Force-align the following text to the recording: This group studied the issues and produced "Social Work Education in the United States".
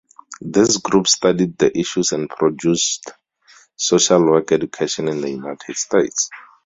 This 0.41 0.77
group 0.77 1.05
studied 1.07 1.59
the 1.59 1.77
issues 1.77 2.11
and 2.11 2.27
produced 2.27 3.11
"Social 3.75 4.25
Work 4.31 4.51
Education 4.51 5.07
in 5.07 5.21
the 5.21 5.29
United 5.29 5.75
States". 5.77 6.27